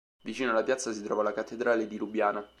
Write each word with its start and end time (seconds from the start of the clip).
Vicino 0.23 0.49
alla 0.49 0.63
piazza 0.63 0.91
si 0.91 1.03
trova 1.03 1.21
la 1.21 1.31
cattedrale 1.31 1.85
di 1.85 1.97
Lubiana. 1.97 2.43